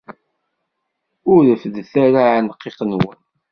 [1.33, 3.19] Ur reffdet ara aɛenqiq-nwen!